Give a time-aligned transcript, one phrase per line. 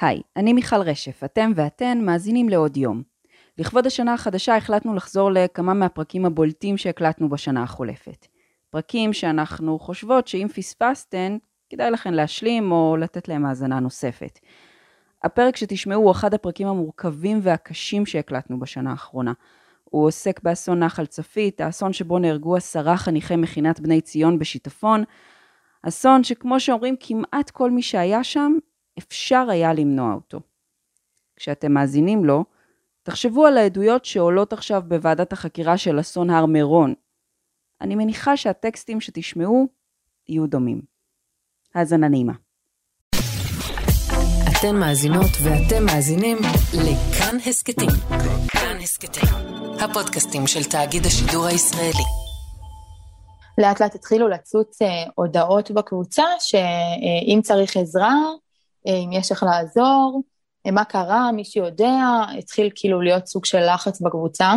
[0.00, 3.02] היי, אני מיכל רשף, אתם ואתן מאזינים לעוד יום.
[3.58, 8.26] לכבוד השנה החדשה החלטנו לחזור לכמה מהפרקים הבולטים שהקלטנו בשנה החולפת.
[8.70, 11.36] פרקים שאנחנו חושבות שאם פספסתן,
[11.70, 14.38] כדאי לכן להשלים או לתת להם האזנה נוספת.
[15.24, 19.32] הפרק שתשמעו הוא אחד הפרקים המורכבים והקשים שהקלטנו בשנה האחרונה.
[19.84, 25.04] הוא עוסק באסון נחל צפית, האסון שבו נהרגו עשרה חניכי מכינת בני ציון בשיטפון,
[25.82, 28.52] אסון שכמו שאומרים כמעט כל מי שהיה שם,
[28.98, 30.40] אפשר היה למנוע אותו.
[31.36, 32.44] כשאתם מאזינים לו,
[33.02, 36.94] תחשבו על העדויות שעולות עכשיו בוועדת החקירה של אסון הר מירון.
[37.80, 39.68] אני מניחה שהטקסטים שתשמעו
[40.28, 40.80] יהיו דומים.
[41.74, 42.32] האזנה נעימה.
[44.60, 46.36] אתן מאזינות ואתם מאזינים
[46.74, 47.90] לכאן הסכתים.
[48.48, 49.28] כאן הסכתים,
[49.80, 52.04] הפודקאסטים של תאגיד השידור הישראלי.
[53.58, 58.14] לאט לאט התחילו לצוץ אה, הודעות בקבוצה שאם צריך עזרה,
[58.92, 60.22] אם יש איך לעזור,
[60.66, 64.54] אה, מה קרה, מי שיודע, התחיל כאילו להיות סוג של לחץ בקבוצה.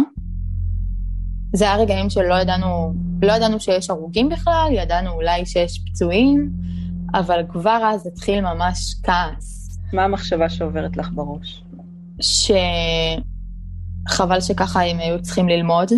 [1.53, 6.51] זה היה רגעים שלא ידענו, לא ידענו שיש הרוגים בכלל, ידענו אולי שיש פצועים,
[7.13, 9.79] אבל כבר אז התחיל ממש כעס.
[9.93, 11.63] מה המחשבה שעוברת לך בראש?
[14.09, 15.91] שחבל שככה הם היו צריכים ללמוד.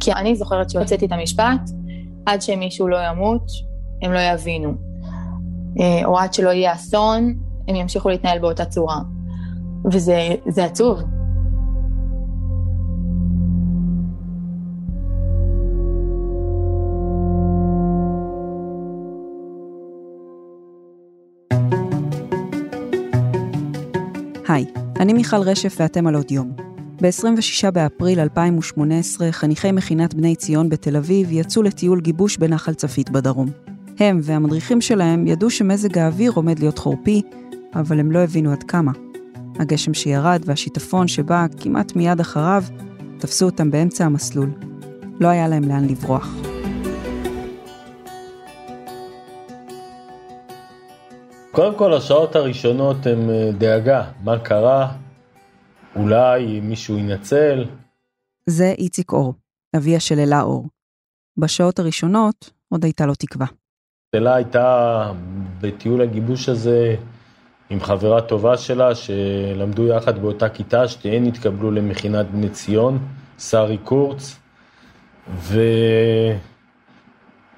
[0.00, 1.70] כי אני זוכרת שהוצאתי את המשפט,
[2.26, 3.42] עד שמישהו לא ימות,
[4.02, 4.91] הם לא יבינו.
[5.80, 7.34] אה, או עד שלא יהיה אסון,
[7.68, 8.98] הם ימשיכו להתנהל באותה צורה.
[9.84, 11.02] וזה עצוב.
[24.48, 24.66] היי,
[25.00, 26.52] אני מיכל רשף ואתם על עוד יום.
[27.02, 33.71] ב-26 באפריל 2018 חניכי מכינת בני ציון בתל אביב יצאו לטיול גיבוש בנחל צפית בדרום.
[34.02, 37.22] הם והמדריכים שלהם ידעו שמזג האוויר עומד להיות חורפי,
[37.74, 38.92] אבל הם לא הבינו עד כמה.
[39.58, 42.64] הגשם שירד והשיטפון שבא כמעט מיד אחריו,
[43.18, 44.50] תפסו אותם באמצע המסלול.
[45.20, 46.36] לא היה להם לאן לברוח.
[51.50, 54.92] קודם כל, השעות הראשונות הן אה, דאגה, מה קרה,
[55.96, 57.64] אולי מישהו ינצל.
[58.46, 59.34] זה איציק אור,
[59.76, 60.66] אביה של אלה אור.
[61.36, 63.61] בשעות הראשונות עוד הייתה לו תקווה.
[64.14, 65.10] אלה הייתה
[65.60, 66.94] בטיול הגיבוש הזה
[67.70, 72.98] עם חברה טובה שלה, שלמדו יחד באותה כיתה, שתיהן התקבלו למכינת בני ציון,
[73.38, 74.38] שרי קורץ,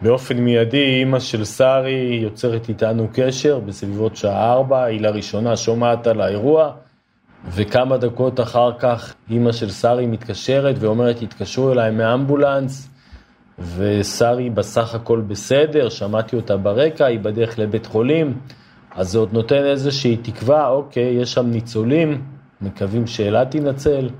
[0.00, 6.20] ובאופן מיידי אימא של שרי יוצרת איתנו קשר בסביבות שעה ארבע, היא לראשונה שומעת על
[6.20, 6.72] האירוע,
[7.50, 12.93] וכמה דקות אחר כך אימא של שרי מתקשרת ואומרת, התקשרו אליי מאמבולנס,
[13.58, 18.38] ושרי בסך הכל בסדר, שמעתי אותה ברקע, היא בדרך לבית חולים,
[18.90, 22.24] אז זה עוד נותן איזושהי תקווה, אוקיי, יש שם ניצולים,
[22.60, 24.10] מקווים שאלה תינצל,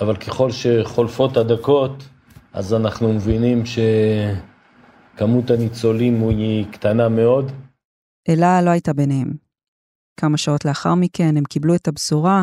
[0.00, 2.08] אבל ככל שחולפות הדקות,
[2.52, 3.62] אז אנחנו מבינים
[5.14, 7.52] שכמות הניצולים היא קטנה מאוד.
[8.28, 9.32] אלה לא הייתה ביניהם.
[10.20, 12.42] כמה שעות לאחר מכן הם קיבלו את הבשורה,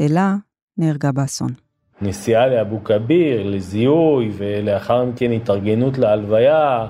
[0.00, 0.36] אלה
[0.76, 1.67] נהרגה באסון.
[2.02, 6.86] נסיעה לאבו כביר, לזיהוי, ולאחר מכן התארגנות להלוויה,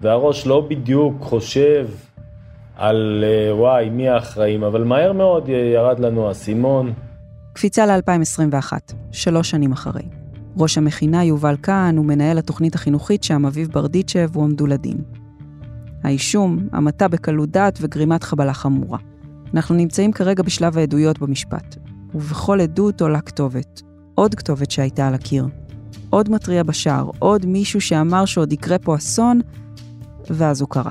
[0.00, 1.88] והראש לא בדיוק חושב
[2.76, 6.92] על אה, וואי, מי האחראים, אבל מהר מאוד ירד לנו האסימון.
[7.52, 8.72] קפיצה ל-2021,
[9.12, 10.02] שלוש שנים אחרי.
[10.58, 14.98] ראש המכינה יובל כהן ומנהל התוכנית החינוכית שם אביב ברדיצ'ב הועמדו לדין.
[16.04, 18.98] האישום, המתה בקלות דעת וגרימת חבלה חמורה.
[19.54, 21.76] אנחנו נמצאים כרגע בשלב העדויות במשפט,
[22.14, 23.82] ובכל עדות עולה כתובת,
[24.16, 25.46] עוד כתובת שהייתה על הקיר.
[26.10, 29.40] עוד מתריע בשער, עוד מישהו שאמר שעוד יקרה פה אסון,
[30.30, 30.90] ואז הוא קרה.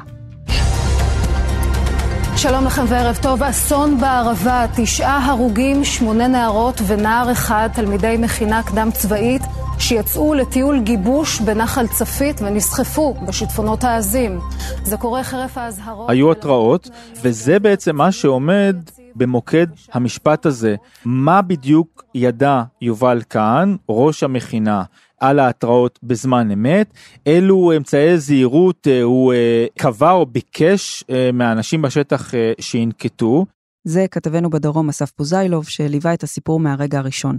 [2.38, 3.44] שלום לכם וערב טוב.
[3.44, 9.42] אסון בערבה, תשעה הרוגים, שמונה נערות ונער אחד, תלמידי מכינה קדם צבאית,
[9.80, 14.40] שיצאו לטיול גיבוש בנחל צפית ונסחפו בשיטפונות העזים.
[14.84, 16.10] זה קורה חרף האזהרות...
[16.10, 16.90] היו התראות,
[17.24, 18.76] וזה בעצם מה שעומד
[19.16, 20.76] במוקד המשפט הזה.
[21.06, 24.84] מה בדיוק ידע יובל כהן, ראש המכינה,
[25.20, 26.94] על ההתראות בזמן אמת,
[27.26, 33.46] אילו אמצעי זהירות אה, הוא אה, קבע או ביקש אה, מהאנשים בשטח שינקטו.
[33.84, 37.38] זה כתבנו בדרום אסף פוזיילוב, שליווה את הסיפור מהרגע הראשון.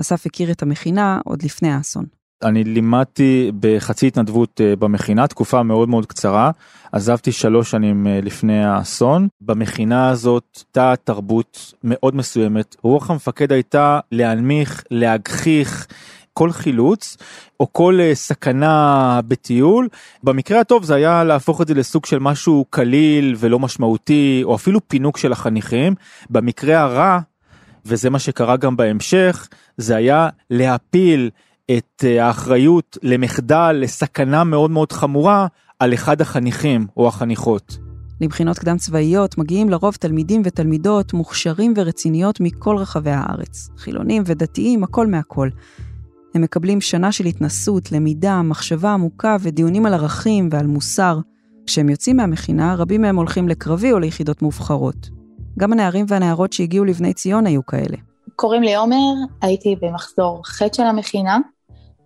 [0.00, 2.04] אסף הכיר את המכינה עוד לפני האסון.
[2.42, 6.50] אני לימדתי בחצי התנדבות במכינה, תקופה מאוד מאוד קצרה.
[6.92, 9.28] עזבתי שלוש שנים לפני האסון.
[9.40, 12.76] במכינה הזאת הייתה תרבות מאוד מסוימת.
[12.82, 15.86] רוח המפקד הייתה להנמיך, להגחיך,
[16.34, 17.16] כל חילוץ
[17.60, 19.88] או כל אה, סכנה בטיול.
[20.22, 24.88] במקרה הטוב זה היה להפוך את זה לסוג של משהו קליל ולא משמעותי או אפילו
[24.88, 25.94] פינוק של החניכים.
[26.30, 27.18] במקרה הרע,
[27.86, 31.30] וזה מה שקרה גם בהמשך, זה היה להפיל
[31.70, 35.46] את אה, האחריות למחדל, לסכנה מאוד מאוד חמורה,
[35.78, 37.78] על אחד החניכים או החניכות.
[38.20, 43.68] לבחינות קדם צבאיות מגיעים לרוב תלמידים ותלמידות מוכשרים ורציניות מכל רחבי הארץ.
[43.76, 45.48] חילונים ודתיים, הכל מהכל.
[46.34, 51.18] הם מקבלים שנה של התנסות, למידה, מחשבה עמוקה ודיונים על ערכים ועל מוסר.
[51.66, 55.08] כשהם יוצאים מהמכינה, רבים מהם הולכים לקרבי או ליחידות מובחרות.
[55.58, 57.96] גם הנערים והנערות שהגיעו לבני ציון היו כאלה.
[58.36, 59.12] קוראים לי עומר,
[59.42, 61.38] הייתי במחזור ח' של המכינה,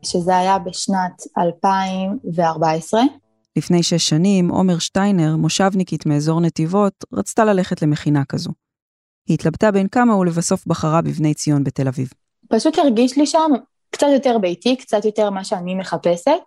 [0.02, 3.00] שזה היה בשנת 2014.
[3.56, 8.50] לפני שש שנים, עומר שטיינר, מושבניקית מאזור נתיבות, רצתה ללכת למכינה כזו.
[9.28, 12.08] היא התלבטה בין כמה ולבסוף בחרה בבני ציון בתל אביב.
[12.48, 13.50] פשוט הרגיש לי שם
[13.90, 16.40] קצת יותר ביתי, קצת יותר מה שאני מחפשת.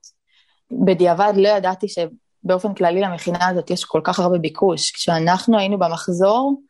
[0.85, 4.91] בדיעבד לא ידעתי שבאופן כללי למכינה הזאת יש כל כך הרבה ביקוש.
[4.91, 6.61] כשאנחנו היינו במחזור,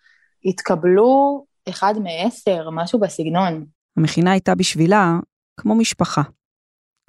[0.46, 3.66] התקבלו אחד מעשר, משהו בסגנון.
[3.98, 5.18] המכינה הייתה בשבילה
[5.58, 6.22] כמו משפחה,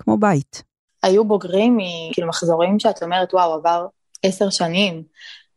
[0.05, 0.63] כמו בית.
[1.03, 3.87] היו בוגרים מכאילו מחזורים שאת אומרת, וואו, עבר
[4.23, 5.03] עשר שנים,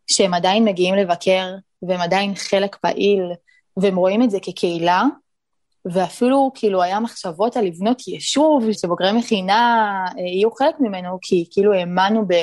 [0.07, 3.21] שהם עדיין מגיעים לבקר, והם עדיין חלק פעיל,
[3.77, 5.03] והם רואים את זה כקהילה,
[5.85, 11.73] ואפילו כאילו היה מחשבות על לבנות יישוב, שבוגרי מכינה אה, יהיו חלק ממנו, כי כאילו
[11.73, 12.33] האמנו ב,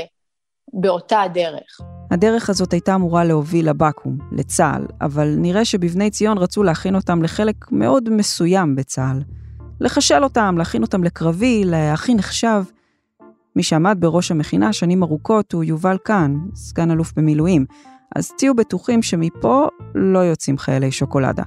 [0.73, 1.81] באותה הדרך.
[2.11, 7.73] הדרך הזאת הייתה אמורה להוביל לבקו"ם, לצה"ל, אבל נראה שבבני ציון רצו להכין אותם לחלק
[7.73, 9.42] מאוד מסוים בצה"ל.
[9.83, 12.63] לחשל אותם, להכין אותם לקרבי, להכי נחשב.
[13.57, 17.65] מי שעמד בראש המכינה שנים ארוכות הוא יובל קאן, סגן אלוף במילואים,
[18.17, 21.43] אז תהיו בטוחים שמפה לא יוצאים חיילי שוקולדה.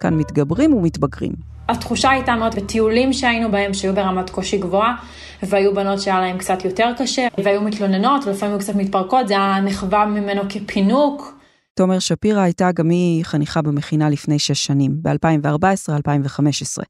[0.00, 1.32] כאן מתגברים ומתבגרים.
[1.68, 4.96] התחושה הייתה מאוד בטיולים שהיינו בהם, שהיו ברמת קושי גבוהה,
[5.42, 9.60] והיו בנות שהיה להם קצת יותר קשה, והיו מתלוננות, ולפעמים היו קצת מתפרקות, זה היה
[9.60, 11.40] נחווה ממנו כפינוק.
[11.74, 16.82] תומר שפירא הייתה גם היא חניכה במכינה לפני שש שנים, ב-2014-2015.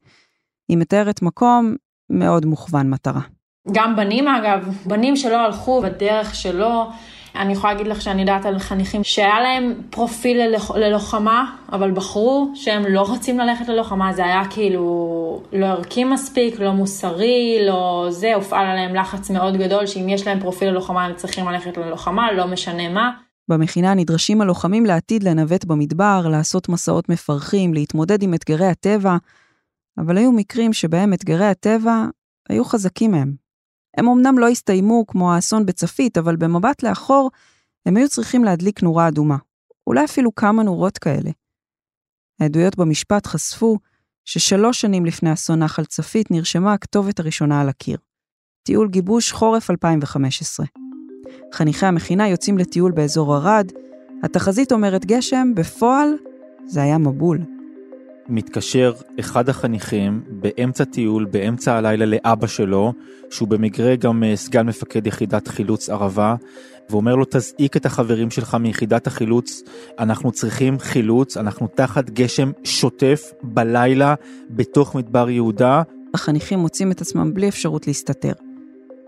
[0.71, 1.75] היא מתארת מקום
[2.11, 3.21] מאוד מוכוון מטרה.
[3.73, 6.91] גם בנים אגב, בנים שלא הלכו בדרך שלו.
[7.35, 12.53] אני יכולה להגיד לך שאני יודעת על חניכים שהיה להם פרופיל ללוח, ללוחמה, אבל בחרו
[12.55, 18.35] שהם לא רוצים ללכת ללוחמה, זה היה כאילו לא ערכי מספיק, לא מוסרי, לא זה,
[18.35, 22.47] הופעל עליהם לחץ מאוד גדול, שאם יש להם פרופיל ללוחמה הם צריכים ללכת ללוחמה, לא
[22.47, 23.11] משנה מה.
[23.49, 29.17] במכינה נדרשים הלוחמים לעתיד לנווט במדבר, לעשות מסעות מפרכים, להתמודד עם אתגרי הטבע,
[29.99, 32.07] אבל היו מקרים שבהם אתגרי הטבע
[32.49, 33.35] היו חזקים מהם.
[33.97, 37.31] הם אמנם לא הסתיימו כמו האסון בצפית, אבל במבט לאחור,
[37.87, 39.37] הם היו צריכים להדליק נורה אדומה.
[39.87, 41.31] אולי אפילו כמה נורות כאלה.
[42.41, 43.79] העדויות במשפט חשפו
[44.25, 47.99] ששלוש שנים לפני אסון נחל צפית נרשמה הכתובת הראשונה על הקיר.
[48.63, 50.67] טיול גיבוש חורף 2015.
[51.55, 53.73] חניכי המכינה יוצאים לטיול באזור ערד,
[54.23, 56.09] התחזית אומרת גשם, בפועל
[56.67, 57.60] זה היה מבול.
[58.31, 62.93] מתקשר אחד החניכים באמצע טיול, באמצע הלילה לאבא שלו,
[63.31, 66.35] שהוא במקרה גם אה, סגן מפקד יחידת חילוץ ערבה,
[66.91, 69.63] ואומר לו תזעיק את החברים שלך מיחידת החילוץ,
[69.99, 74.15] אנחנו צריכים חילוץ, אנחנו תחת גשם שוטף בלילה
[74.51, 75.83] בתוך מדבר יהודה.
[76.15, 78.33] החניכים מוצאים את עצמם בלי אפשרות להסתתר.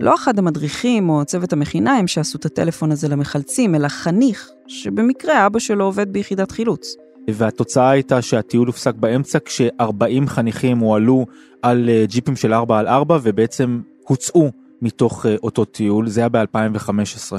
[0.01, 5.47] לא אחד המדריכים או צוות המכינה הם שעשו את הטלפון הזה למחלצים, אלא חניך, שבמקרה
[5.47, 6.97] אבא שלו עובד ביחידת חילוץ.
[7.31, 11.27] והתוצאה הייתה שהטיול הופסק באמצע כש-40 חניכים הועלו
[11.63, 14.51] על אה, ג'יפים של 4 על 4 ובעצם הוצאו
[14.83, 17.37] מתוך אה, אותו טיול, זה היה ב-2015.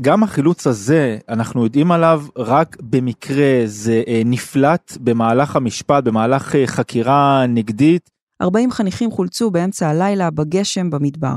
[0.00, 7.46] גם החילוץ הזה, אנחנו יודעים עליו רק במקרה, זה אה, נפלט במהלך המשפט, במהלך חקירה
[7.48, 8.10] נגדית.
[8.42, 11.36] 40 חניכים חולצו באמצע הלילה בגשם במדבר.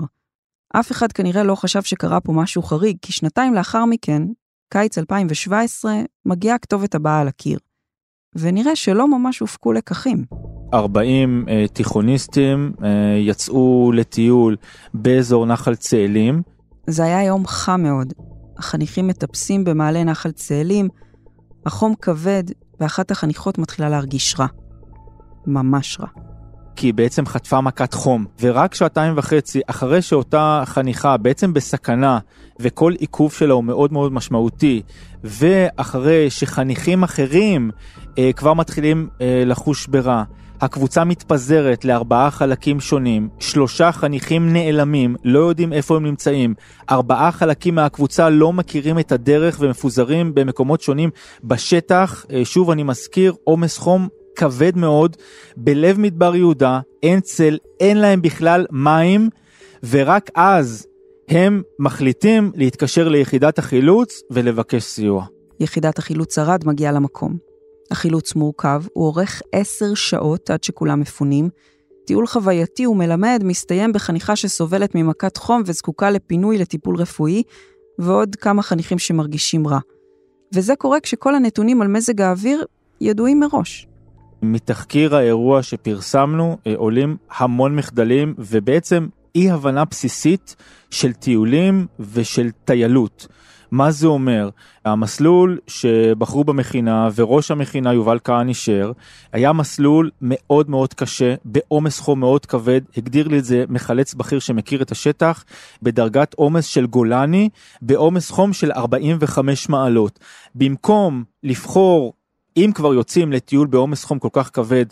[0.80, 4.24] אף אחד כנראה לא חשב שקרה פה משהו חריג, כי שנתיים לאחר מכן,
[4.70, 5.94] קיץ 2017,
[6.26, 7.60] מגיעה הכתובת הבאה על הקיר.
[8.36, 10.26] ונראה שלא ממש הופקו לקחים.
[10.74, 12.84] 40 uh, תיכוניסטים uh,
[13.20, 14.56] יצאו לטיול
[14.94, 16.42] באזור נחל צאלים.
[16.88, 18.14] זה היה יום חם מאוד.
[18.58, 20.90] החניכים מטפסים במעלה נחל צאלים,
[21.66, 22.44] החום כבד,
[22.80, 24.48] ואחת החניכות מתחילה להרגיש רע.
[25.48, 26.08] ממש רע.
[26.76, 32.20] כי היא בעצם חטפה מכת חום, ורק שעתיים וחצי אחרי שאותה חניכה בעצם בסכנה,
[32.60, 34.82] וכל עיכוב שלה הוא מאוד מאוד משמעותי,
[35.24, 37.72] ואחרי שחניכים אחרים
[38.18, 40.24] אה, כבר מתחילים אה, לחוש ברע,
[40.62, 46.54] הקבוצה מתפזרת לארבעה חלקים שונים, שלושה חניכים נעלמים, לא יודעים איפה הם נמצאים,
[46.90, 51.10] ארבעה חלקים מהקבוצה לא מכירים את הדרך ומפוזרים במקומות שונים
[51.44, 55.18] בשטח, אה, שוב אני מזכיר, עומס חום כבד מאוד.
[55.58, 59.30] בלב מדבר יהודה, אין צל, אין להם בכלל מים,
[59.90, 60.88] ורק אז
[61.30, 65.26] הם מחליטים להתקשר ליחידת החילוץ ולבקש סיוע.
[65.60, 67.38] יחידת החילוץ ערד מגיעה למקום.
[67.92, 71.50] החילוץ מורכב, הוא אורך עשר שעות עד שכולם מפונים.
[72.06, 77.44] טיול חווייתי ומלמד מסתיים בחניכה שסובלת ממכת חום וזקוקה לפינוי לטיפול רפואי,
[78.00, 79.80] ועוד כמה חניכים שמרגישים רע.
[80.54, 82.66] וזה קורה כשכל הנתונים על מזג האוויר
[83.02, 83.88] ידועים מראש.
[84.42, 90.56] מתחקיר האירוע שפרסמנו אה, עולים המון מחדלים ובעצם אי הבנה בסיסית
[90.92, 93.28] של טיולים ושל טיילות.
[93.72, 94.50] מה זה אומר?
[94.86, 98.92] המסלול שבחרו במכינה וראש המכינה יובל כהן אישר
[99.34, 104.40] היה מסלול מאוד מאוד קשה, בעומס חום מאוד כבד, הגדיר לי את זה מחלץ בכיר
[104.40, 105.46] שמכיר את השטח,
[105.82, 107.50] בדרגת עומס של גולני,
[107.82, 110.20] בעומס חום של 45 מעלות.
[110.56, 112.14] במקום לבחור,
[112.58, 114.86] אם כבר יוצאים לטיול בעומס חום כל כך כבד,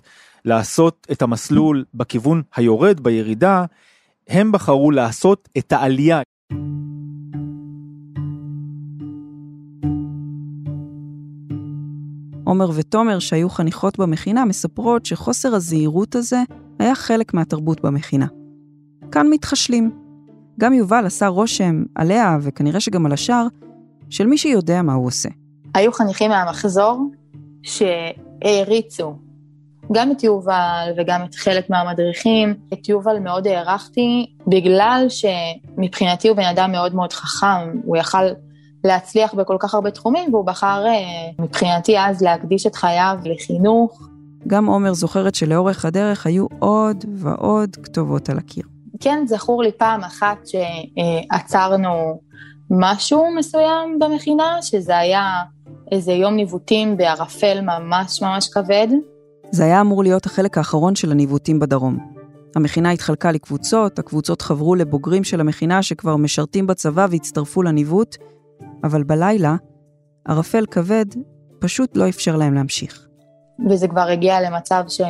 [0.46, 3.66] לעשות את המסלול בכיוון היורד בירידה,
[4.28, 6.22] הם בחרו לעשות את העלייה.
[12.44, 16.38] עומר ותומר, שהיו חניכות במכינה, מספרות שחוסר הזהירות הזה
[16.80, 18.28] היה חלק מהתרבות במכינה.
[19.12, 19.92] כאן מתחשלים.
[20.60, 23.48] גם יובל עשה רושם עליה, וכנראה שגם על השאר,
[24.10, 25.30] של מי שיודע מה הוא עושה.
[25.74, 27.12] היו חניכים מהמחזור
[27.64, 29.16] שהעריצו
[29.92, 32.54] גם את יובל וגם את חלק מהמדריכים.
[32.74, 38.24] את יובל מאוד הערכתי, בגלל שמבחינתי הוא בן אדם מאוד מאוד חכם, הוא יכל
[38.84, 40.94] להצליח בכל כך הרבה תחומים, והוא בחר אה,
[41.40, 44.08] מבחינתי אז להקדיש את חייו לחינוך.
[44.48, 48.64] גם עומר זוכרת שלאורך הדרך היו עוד ועוד כתובות על הקיר.
[49.00, 52.20] כן, זכור לי פעם אחת שעצרנו
[52.70, 55.42] משהו מסוים במכינה, שזה היה
[55.92, 58.88] איזה יום ניווטים בערפל ממש ממש כבד.
[59.54, 61.98] זה היה אמור להיות החלק האחרון של הניווטים בדרום.
[62.56, 68.16] המכינה התחלקה לקבוצות, הקבוצות חברו לבוגרים של המכינה שכבר משרתים בצבא והצטרפו לניווט,
[68.84, 69.56] אבל בלילה,
[70.28, 71.06] ערפל כבד
[71.60, 73.08] פשוט לא אפשר להם להמשיך.
[73.70, 75.02] וזה כבר הגיע למצב ש...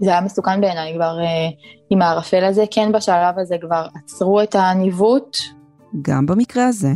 [0.00, 1.54] זה היה מסוכן בעיניי כבר uh,
[1.90, 5.36] עם הערפל הזה, כן בשלב הזה כבר עצרו את הניווט.
[6.02, 6.92] גם במקרה הזה,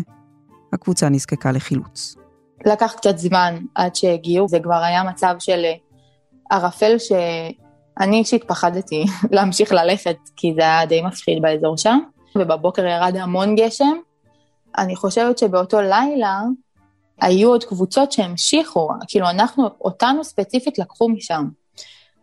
[0.72, 2.16] הקבוצה נזקקה לחילוץ.
[2.66, 5.74] לקח קצת זמן עד שהגיעו, זה כבר היה מצב של אה,
[6.52, 9.04] ערפל שאני אישית פחדתי
[9.34, 11.98] להמשיך ללכת, כי זה היה די מפחיד באזור שם,
[12.36, 13.96] ובבוקר ירד המון גשם.
[14.78, 16.40] אני חושבת שבאותו לילה
[17.20, 21.44] היו עוד קבוצות שהמשיכו, כאילו אנחנו, אותנו ספציפית לקחו משם.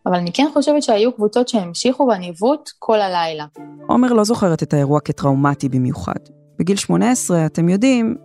[0.05, 3.45] אבל אני כן חושבת שהיו קבוצות שהמשיכו בניווט כל הלילה.
[3.88, 6.19] עומר לא זוכרת את האירוע כטראומטי במיוחד.
[6.59, 8.15] בגיל 18, אתם יודעים,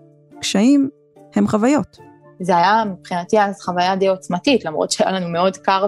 [0.41, 0.89] קשיים
[1.35, 2.04] הם חוויות.
[2.41, 5.87] זה היה מבחינתי אז חוויה די עוצמתית, למרות שהיה לנו מאוד קר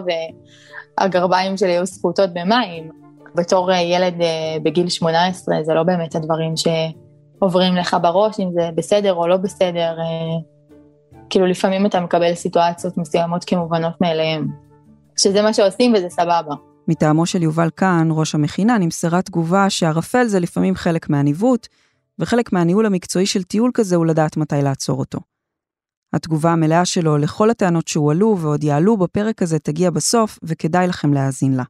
[0.99, 2.91] והגרביים שלי היו סחוטות במים.
[3.35, 8.71] בתור אה, ילד אה, בגיל 18 זה לא באמת הדברים שעוברים לך בראש, אם זה
[8.75, 9.99] בסדר או לא בסדר.
[9.99, 10.05] אה,
[11.31, 14.49] כאילו לפעמים אתה מקבל סיטואציות מסוימות כמובנות מאליהם.
[15.17, 16.55] שזה מה שעושים וזה סבבה.
[16.89, 21.67] מטעמו של יובל כהן, ראש המכינה, נמסרה תגובה שערפל זה לפעמים חלק מהניווט,
[22.19, 25.19] וחלק מהניהול המקצועי של טיול כזה הוא לדעת מתי לעצור אותו.
[26.17, 31.55] התגובה המלאה שלו לכל הטענות שהועלו ועוד יעלו בפרק הזה תגיע בסוף, וכדאי לכם להאזין
[31.55, 31.63] לה.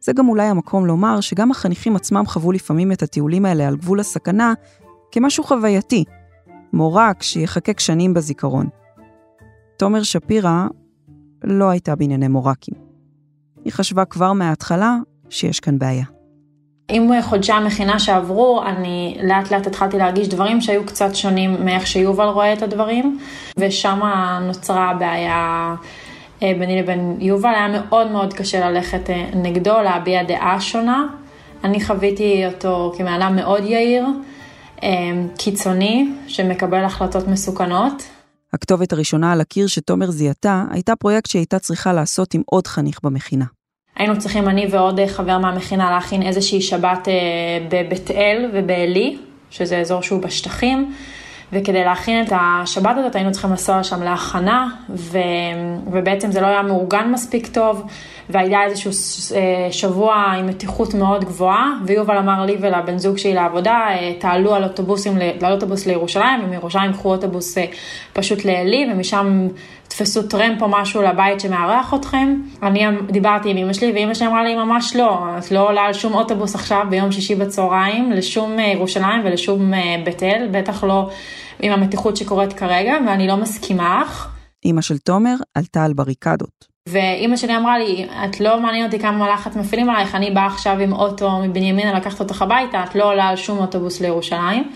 [0.00, 4.00] זה גם אולי המקום לומר שגם החניכים עצמם חוו לפעמים את הטיולים האלה על גבול
[4.00, 4.54] הסכנה
[5.12, 6.04] כמשהו חווייתי,
[6.72, 8.68] מורק שיחקק שנים בזיכרון.
[9.76, 10.66] תומר שפירא
[11.44, 12.74] לא הייתה בענייני מורקים.
[13.64, 14.96] היא חשבה כבר מההתחלה
[15.30, 16.04] שיש כאן בעיה.
[16.94, 22.24] עם חודשי המכינה שעברו, אני לאט לאט התחלתי להרגיש דברים שהיו קצת שונים מאיך שיובל
[22.24, 23.18] רואה את הדברים,
[23.56, 24.00] ושם
[24.46, 25.74] נוצרה בעיה
[26.42, 27.54] אה, ביני לבין יובל.
[27.54, 31.06] היה מאוד מאוד קשה ללכת אה, נגדו, להביע דעה שונה.
[31.64, 34.06] אני חוויתי אותו כמעלה מאוד יהיר,
[34.82, 34.88] אה,
[35.38, 38.02] קיצוני, שמקבל החלטות מסוכנות.
[38.52, 42.98] הכתובת הראשונה על הקיר שתומר זיהתה, הייתה פרויקט שהיא הייתה צריכה לעשות עם עוד חניך
[43.02, 43.44] במכינה.
[43.96, 47.14] היינו צריכים, אני ועוד חבר מהמכינה, להכין איזושהי שבת אה,
[47.68, 49.16] בבית אל ובעלי,
[49.50, 50.92] שזה אזור שהוא בשטחים,
[51.52, 55.18] וכדי להכין את השבת הזאת היינו צריכים לנסוע שם להכנה, ו...
[55.92, 57.82] ובעצם זה לא היה מאורגן מספיק טוב,
[58.30, 58.90] והיה איזשהו
[59.36, 64.54] אה, שבוע עם מתיחות מאוד גבוהה, ויובל אמר לי ולבן זוג שלי לעבודה, אה, תעלו
[64.54, 67.58] על אוטובוסים, על אוטובוס לירושלים, ומירושלים קחו אוטובוס
[68.12, 69.48] פשוט לעלי, ומשם
[69.92, 72.34] תפסו טרמפ או משהו לבית שמארח אתכם.
[72.62, 75.92] אני דיברתי עם אמא שלי, ואמא שלי אמרה לי, ממש לא, את לא עולה על
[75.92, 81.10] שום אוטובוס עכשיו ביום שישי בצהריים, לשום אה, ירושלים ולשום אה, בית אל, בטח לא
[81.60, 84.28] עם המתיחות שקורית כרגע, ואני לא מסכימה לך.
[84.64, 86.72] אמא של תומר עלתה על בריקדות.
[86.88, 90.78] ואימא שלי אמרה לי, את לא מעניין אותי כמה לחץ מפעילים עלייך, אני באה עכשיו
[90.78, 94.70] עם אוטו מבנימינה לקחת אותך הביתה, את לא עולה על שום אוטובוס לירושלים.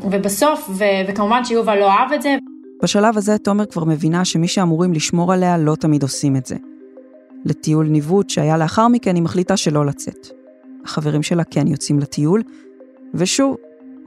[0.00, 2.36] ובסוף, ו- וכמובן שיובל לא אהב את זה.
[2.84, 6.56] בשלב הזה תומר כבר מבינה שמי שאמורים לשמור עליה לא תמיד עושים את זה.
[7.44, 10.28] לטיול ניווט שהיה לאחר מכן היא מחליטה שלא לצאת.
[10.84, 12.42] החברים שלה כן יוצאים לטיול,
[13.14, 13.56] ושוב,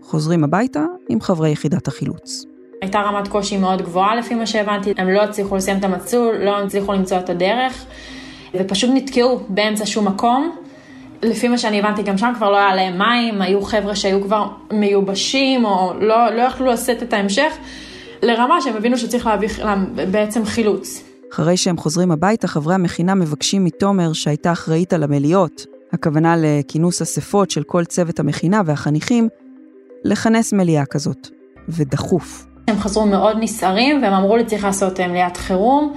[0.02, 2.46] חוזרים הביתה עם חברי יחידת החילוץ.
[2.82, 6.64] הייתה רמת קושי מאוד גבוהה לפי מה שהבנתי, הם לא הצליחו לסיים את המצול, לא
[6.64, 7.86] הצליחו למצוא את הדרך,
[8.54, 10.52] ופשוט נתקעו באמצע שום מקום.
[11.24, 14.48] לפי מה שאני הבנתי, גם שם כבר לא היה להם מים, היו חבר'ה שהיו כבר
[14.74, 17.58] מיובשים, או לא, לא יכלו לשאת את ההמשך,
[18.22, 19.50] לרמה שהם הבינו שצריך להביא
[20.12, 21.04] בעצם חילוץ.
[21.34, 27.52] אחרי שהם חוזרים הביתה, חברי המכינה מבקשים מתומר, שהייתה אחראית על המליאות, הכוונה לכינוס אספות
[27.52, 29.30] של כל צוות המכינה והחניכים,
[30.04, 31.30] לכנס מליאה כזאת,
[31.70, 32.46] ודחוף.
[32.68, 35.94] הם חזרו מאוד נסערים, והם אמרו לי צריך לעשות אה, מליאת חירום,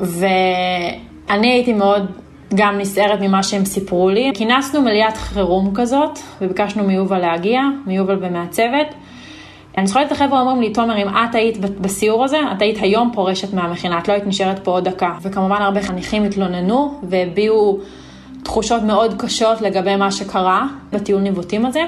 [0.00, 2.06] ואני הייתי מאוד
[2.54, 4.30] גם נסערת ממה שהם סיפרו לי.
[4.34, 8.86] כינסנו מליאת חירום כזאת, וביקשנו מיובל להגיע, מיובל ומהצוות.
[9.78, 13.10] אני זוכרת את החבר'ה אומרים לי, תומר, אם את היית בסיור הזה, את היית היום
[13.14, 15.12] פורשת מהמכינה, את לא היית נשארת פה עוד דקה.
[15.22, 17.80] וכמובן הרבה חניכים התלוננו והביעו
[18.42, 21.82] תחושות מאוד קשות לגבי מה שקרה בטיול ניווטים הזה.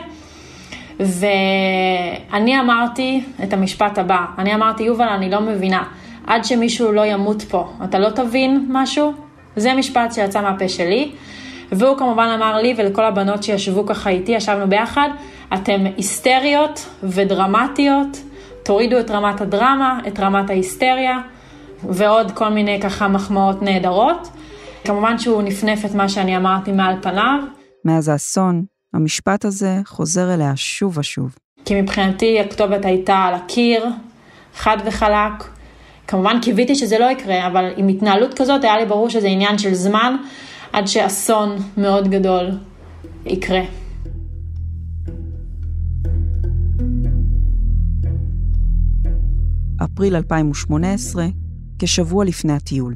[1.01, 5.83] ואני אמרתי את המשפט הבא, אני אמרתי, יובל, אני לא מבינה,
[6.27, 9.13] עד שמישהו לא ימות פה, אתה לא תבין משהו?
[9.57, 11.13] זה משפט שיצא מהפה שלי.
[11.73, 15.09] והוא כמובן אמר לי ולכל הבנות שישבו ככה איתי, ישבנו ביחד,
[15.55, 18.23] אתן היסטריות ודרמטיות,
[18.63, 21.19] תורידו את רמת הדרמה, את רמת ההיסטריה,
[21.89, 24.29] ועוד כל מיני ככה מחמאות נהדרות.
[24.85, 27.39] כמובן שהוא נפנף את מה שאני אמרתי מעל פניו.
[27.85, 31.37] מאז האסון, המשפט הזה חוזר אליה שוב ושוב.
[31.65, 33.87] כי מבחינתי הכתובת הייתה על הקיר,
[34.55, 35.45] חד וחלק.
[36.07, 39.75] כמובן קיוויתי שזה לא יקרה, אבל עם התנהלות כזאת היה לי ברור שזה עניין של
[39.75, 40.17] זמן,
[40.73, 42.51] עד שאסון מאוד גדול
[43.27, 43.61] יקרה.
[49.85, 51.27] אפריל 2018,
[51.79, 52.95] כשבוע לפני הטיול.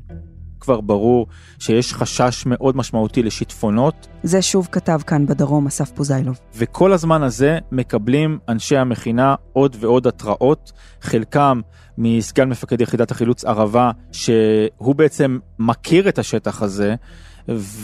[0.60, 1.26] כבר ברור
[1.58, 4.08] שיש חשש מאוד משמעותי לשיטפונות.
[4.22, 6.38] זה שוב כתב כאן בדרום אסף פוזיילוב.
[6.56, 11.60] וכל הזמן הזה מקבלים אנשי המכינה עוד ועוד התראות, חלקם
[11.98, 16.94] מסגן מפקד יחידת החילוץ ערבה, שהוא בעצם מכיר את השטח הזה,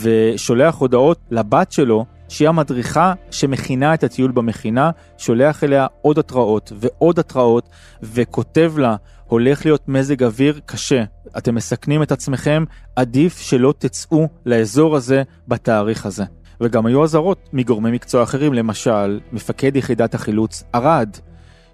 [0.01, 7.19] ושולח הודעות לבת שלו, שהיא המדריכה שמכינה את הטיול במכינה, שולח אליה עוד התראות ועוד
[7.19, 7.69] התראות,
[8.03, 11.03] וכותב לה, הולך להיות מזג אוויר קשה,
[11.37, 12.63] אתם מסכנים את עצמכם,
[12.95, 16.23] עדיף שלא תצאו לאזור הזה בתאריך הזה.
[16.61, 21.09] וגם היו אזהרות מגורמי מקצוע אחרים, למשל, מפקד יחידת החילוץ ערד,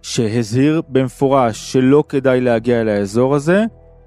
[0.02, 3.64] שהזהיר במפורש שלא כדאי להגיע לאזור הזה.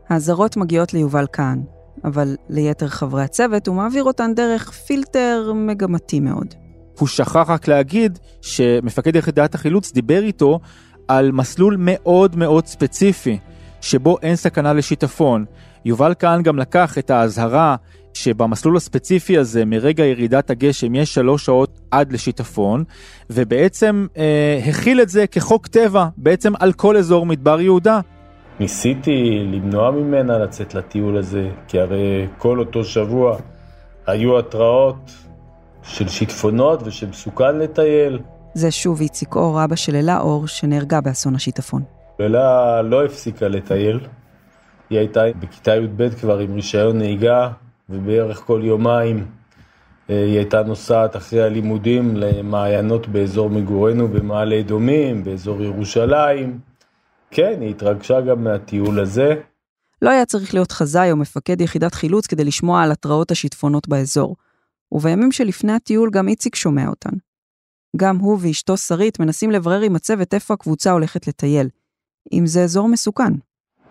[0.09, 1.63] האזהרות מגיעות ליובל כהן,
[2.05, 6.55] אבל ליתר חברי הצוות הוא מעביר אותן דרך פילטר מגמתי מאוד.
[6.99, 10.61] הוא שכח רק להגיד שמפקד יחידת החילוץ דיבר איתו
[11.09, 13.39] על מסלול מאוד מאוד ספציפי,
[13.81, 15.45] שבו אין סכנה לשיטפון.
[15.85, 17.77] יובל כהן גם לקח את האזהרה
[18.15, 22.85] שבמסלול הספציפי הזה, מרגע ירידת הגשם, יש שלוש שעות עד לשיטפון,
[23.31, 28.01] ובעצם אה, הכיל את זה כחוק טבע, בעצם על כל אזור מדבר יהודה.
[28.63, 33.37] ניסיתי למנוע ממנה לצאת לטיול הזה, כי הרי כל אותו שבוע
[34.07, 35.11] היו התראות
[35.83, 38.19] של שיטפונות ושמסוכן לטייל.
[38.55, 41.83] זה שוב איציק אור, אבא של אלה אור, שנהרגה באסון השיטפון.
[42.21, 44.01] אלה לא הפסיקה לטייל.
[44.91, 47.49] היא הייתה בכיתה י"ב כבר עם רישיון נהיגה,
[47.91, 49.27] ובערך כל יומיים
[50.11, 56.72] אה, היא הייתה נוסעת אחרי הלימודים למעיינות באזור מגורנו במעלה אדומים, באזור ירושלים.
[57.35, 59.35] כן, היא התרגשה גם מהטיול הזה.
[60.03, 64.37] לא היה צריך להיות חזאי או מפקד יחידת חילוץ כדי לשמוע על התרעות השיטפונות באזור.
[64.93, 67.11] ובימים שלפני הטיול גם איציק שומע אותן.
[67.97, 71.69] גם הוא ואשתו שרית מנסים לברר עם הצוות איפה הקבוצה הולכת לטייל.
[72.33, 73.33] אם זה אזור מסוכן.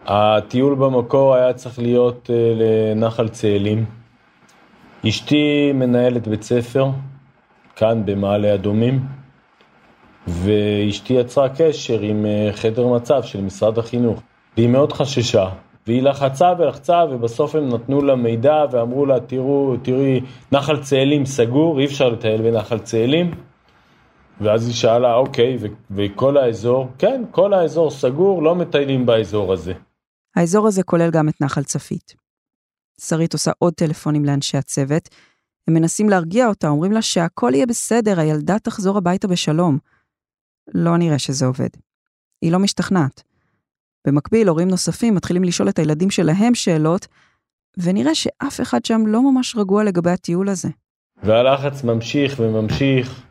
[0.05, 3.85] הטיול במקור היה צריך להיות uh, לנחל צאלים.
[5.07, 6.89] אשתי מנהלת בית ספר,
[7.75, 8.99] כאן במעלה אדומים,
[10.27, 14.21] ואשתי יצרה קשר עם uh, חדר מצב של משרד החינוך,
[14.57, 15.49] והיא מאוד חששה.
[15.87, 21.79] והיא לחצה ולחצה, ובסוף הם נתנו לה מידע ואמרו לה, תראו, תראי, נחל צאלים סגור,
[21.79, 23.31] אי אפשר לטייל בנחל צאלים.
[24.41, 25.57] ואז היא שאלה, אוקיי,
[25.91, 26.87] וכל האזור?
[26.97, 29.73] כן, כל האזור סגור, לא מטיילים באזור הזה.
[30.35, 32.13] האזור הזה כולל גם את נחל צפית.
[33.01, 35.09] שרית עושה עוד טלפונים לאנשי הצוות.
[35.67, 39.77] הם מנסים להרגיע אותה, אומרים לה שהכל יהיה בסדר, הילדה תחזור הביתה בשלום.
[40.73, 41.69] לא נראה שזה עובד.
[42.41, 43.23] היא לא משתכנעת.
[44.07, 47.07] במקביל, הורים נוספים מתחילים לשאול את הילדים שלהם שאלות,
[47.77, 50.69] ונראה שאף אחד שם לא ממש רגוע לגבי הטיול הזה.
[51.23, 53.23] והלחץ ממשיך וממשיך,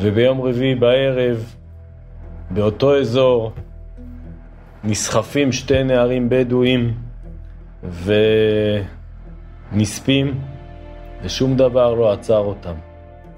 [0.00, 1.54] וביום רביעי בערב,
[2.50, 3.52] באותו אזור,
[4.84, 6.94] נסחפים שתי נערים בדואים
[9.72, 10.40] ונספים,
[11.22, 12.74] ושום דבר לא עצר אותם.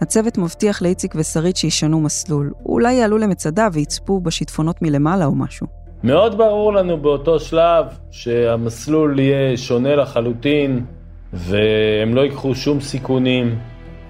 [0.01, 2.53] הצוות מבטיח לאיציק ושרית שישנו מסלול.
[2.67, 5.67] אולי יעלו למצדה ויצפו בשיטפונות מלמעלה או משהו.
[6.05, 10.85] מאוד ברור לנו באותו שלב שהמסלול יהיה שונה לחלוטין
[11.33, 13.59] והם לא ייקחו שום סיכונים.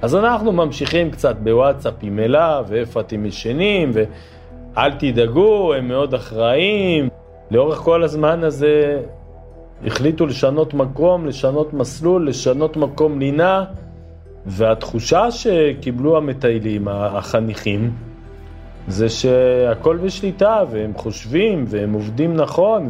[0.03, 7.09] אז אנחנו ממשיכים קצת בוואטסאפ עם אלה ואיפה אתם ישנים ואל תדאגו, הם מאוד אחראים.
[7.51, 9.01] לאורך כל הזמן הזה
[9.87, 13.65] החליטו לשנות מקום, לשנות מסלול, לשנות מקום לינה
[14.47, 17.91] והתחושה שקיבלו המטיילים, החניכים,
[18.89, 22.89] זה שהכל בשליטה והם חושבים והם עובדים נכון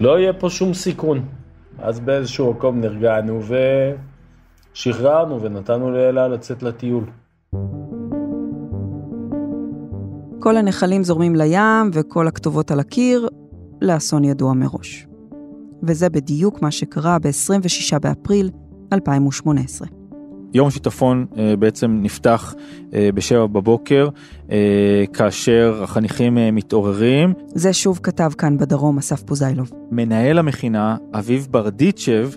[0.00, 1.24] ולא יהיה פה שום סיכון.
[1.78, 3.40] אז באיזשהו מקום נרגענו
[4.74, 7.04] ושחררנו ונתנו לאלה לצאת לטיול.
[10.40, 13.28] כל הנחלים זורמים לים וכל הכתובות על הקיר
[13.82, 15.06] לאסון ידוע מראש.
[15.82, 18.50] וזה בדיוק מה שקרה ב-26 באפריל
[18.92, 19.88] 2018.
[20.54, 22.54] יום שיטפון אה, בעצם נפתח
[22.94, 24.08] אה, בשבע בבוקר,
[24.50, 27.32] אה, כאשר החניכים מתעוררים.
[27.46, 29.70] זה שוב כתב כאן בדרום אסף פוזיילוב.
[29.90, 32.30] מנהל המכינה, אביב ברדיצ'ב,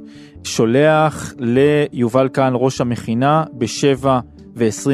[0.43, 4.38] שולח ליובל כהן, ראש המכינה, בשבע ו-20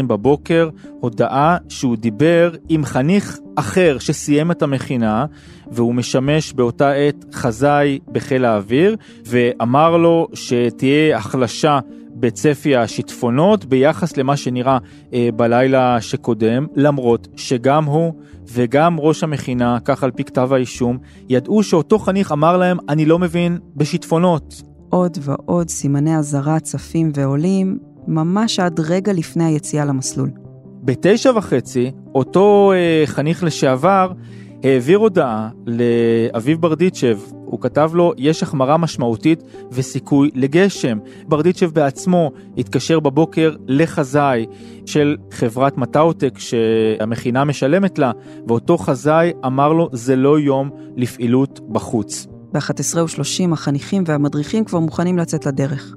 [0.07, 5.25] בבוקר, הודעה שהוא דיבר עם חניך אחר שסיים את המכינה,
[5.71, 11.79] והוא משמש באותה עת חזאי בחיל האוויר, ואמר לו שתהיה החלשה
[12.15, 14.77] בצפי השיטפונות ביחס למה שנראה
[15.13, 18.13] אה, בלילה שקודם, למרות שגם הוא
[18.47, 20.97] וגם ראש המכינה, כך על פי כתב האישום,
[21.29, 24.61] ידעו שאותו חניך אמר להם, אני לא מבין בשיטפונות.
[24.89, 30.29] עוד ועוד סימני אזהרה צפים ועולים, ממש עד רגע לפני היציאה למסלול.
[30.83, 34.11] בתשע וחצי, אותו אה, חניך לשעבר
[34.63, 40.97] העביר הודעה לאביב ברדיצ'ב, הוא כתב לו, יש החמרה משמעותית וסיכוי לגשם.
[41.27, 44.45] ברדיצ'ב בעצמו התקשר בבוקר לחזאי
[44.85, 48.11] של חברת מטאוטק שהמכינה משלמת לה,
[48.47, 52.27] ואותו חזאי אמר לו, זה לא יום לפעילות בחוץ.
[52.53, 55.95] ב-11:30 החניכים והמדריכים כבר מוכנים לצאת לדרך.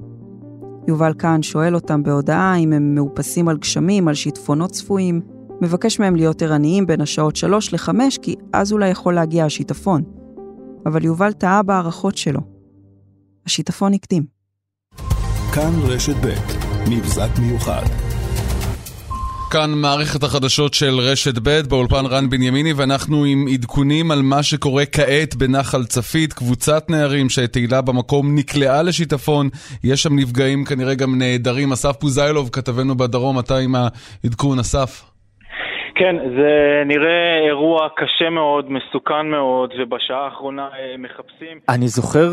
[0.89, 5.21] יובל כהן שואל אותם בהודעה אם הם מאופסים על גשמים, על שיטפונות צפויים,
[5.61, 7.89] מבקש מהם להיות ערניים בין השעות 3 ל-5,
[8.21, 10.03] כי אז אולי יכול להגיע השיטפון.
[10.85, 12.41] אבל יובל טעה בהערכות שלו.
[13.45, 14.23] השיטפון הקדים.
[15.53, 16.33] כאן רשת ב'
[16.89, 17.98] מבזק מיוחד.
[19.51, 24.85] כאן מערכת החדשות של רשת ב' באולפן רן בנימיני ואנחנו עם עדכונים על מה שקורה
[24.85, 26.33] כעת בנחל צפית.
[26.33, 29.49] קבוצת נערים שתהילה במקום נקלעה לשיטפון,
[29.83, 31.71] יש שם נפגעים כנראה גם נעדרים.
[31.71, 35.09] אסף פוזיילוב, כתבנו בדרום, אתה עם העדכון, אסף.
[35.95, 41.59] כן, זה נראה אירוע קשה מאוד, מסוכן מאוד, ובשעה האחרונה אה, מחפשים...
[41.69, 42.29] אני זוכר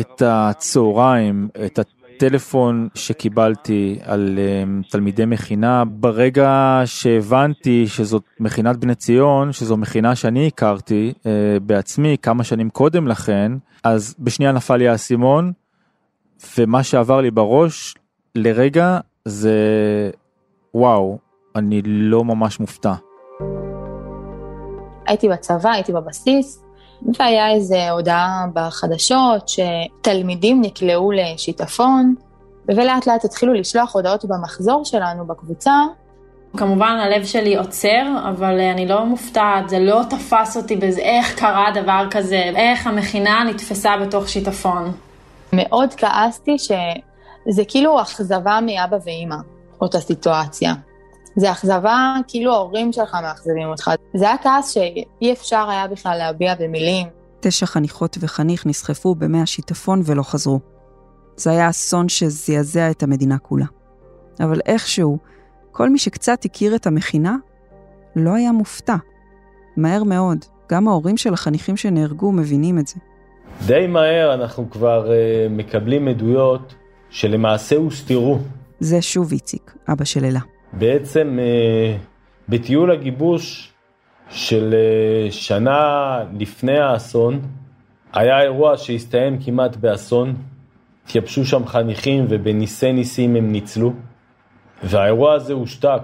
[0.00, 1.78] את הצהריים, את
[2.18, 10.46] הטלפון שקיבלתי על um, תלמידי מכינה, ברגע שהבנתי שזאת מכינת בני ציון, שזו מכינה שאני
[10.46, 11.24] הכרתי uh,
[11.62, 13.52] בעצמי כמה שנים קודם לכן,
[13.84, 15.52] אז בשנייה נפל לי האסימון,
[16.58, 17.94] ומה שעבר לי בראש
[18.34, 19.56] לרגע זה
[20.74, 21.18] וואו,
[21.56, 22.94] אני לא ממש מופתע.
[25.06, 26.64] הייתי בצבא, הייתי בבסיס,
[27.18, 32.14] והיה איזה הודעה בחדשות שתלמידים נקלעו לשיטפון,
[32.68, 35.72] ולאט לאט התחילו לשלוח הודעות במחזור שלנו בקבוצה.
[36.56, 41.66] כמובן הלב שלי עוצר, אבל אני לא מופתעת, זה לא תפס אותי בזה, איך קרה
[41.74, 44.92] דבר כזה, איך המכינה נתפסה בתוך שיטפון.
[45.52, 49.36] מאוד כעסתי שזה כאילו אכזבה מאבא ואימא,
[49.80, 50.74] אותה סיטואציה.
[51.38, 53.90] זה אכזבה, כאילו ההורים שלך מאכזבים אותך.
[54.14, 57.06] זה היה כעס שאי אפשר היה בכלל להביע במילים.
[57.40, 60.60] תשע חניכות וחניך נסחפו במי השיטפון ולא חזרו.
[61.36, 63.64] זה היה אסון שזעזע את המדינה כולה.
[64.40, 65.18] אבל איכשהו,
[65.72, 67.36] כל מי שקצת הכיר את המכינה,
[68.16, 68.96] לא היה מופתע.
[69.76, 70.38] מהר מאוד,
[70.70, 72.96] גם ההורים של החניכים שנהרגו מבינים את זה.
[73.66, 76.74] די מהר אנחנו כבר uh, מקבלים עדויות
[77.10, 78.38] שלמעשה הוסתרו.
[78.80, 80.40] זה שוב איציק, אבא של אלה.
[80.72, 81.96] בעצם אה,
[82.48, 83.72] בטיול הגיבוש
[84.30, 87.40] של אה, שנה לפני האסון,
[88.12, 90.34] היה אירוע שהסתיים כמעט באסון,
[91.04, 93.92] התייבשו שם חניכים ובניסי ניסים הם ניצלו,
[94.82, 96.02] והאירוע הזה הושתק.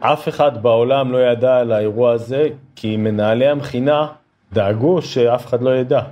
[0.00, 4.06] אף אחד בעולם לא ידע על האירוע הזה, כי מנהלי המכינה
[4.52, 6.02] דאגו שאף אחד לא ידע.